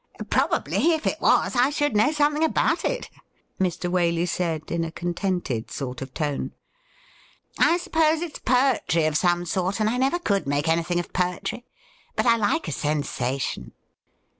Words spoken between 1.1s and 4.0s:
was I should know something about it,' Mr.